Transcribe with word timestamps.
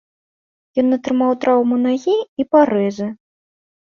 Ён 0.83 0.87
атрымаў 0.97 1.31
траўму 1.43 1.75
нагі 1.83 2.15
і 2.43 2.47
парэзы. 2.57 3.07